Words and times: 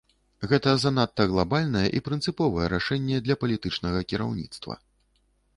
Гэта 0.51 0.71
занадта 0.83 1.27
глабальнае 1.33 1.83
і 1.99 2.01
прынцыповае 2.07 2.65
рашэнне 2.75 3.23
для 3.27 3.39
палітычнага 3.45 3.99
кіраўніцтва. 4.15 4.73